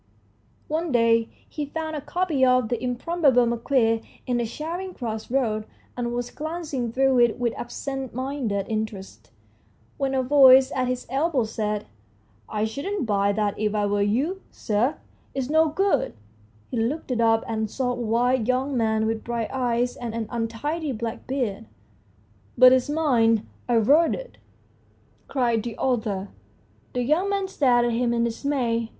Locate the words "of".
2.43-2.69, 27.35-27.35